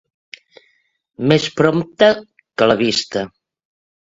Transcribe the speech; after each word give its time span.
Més 1.31 1.45
prompte 1.59 2.09
que 2.63 2.71
la 2.73 2.79
vista. 2.81 3.25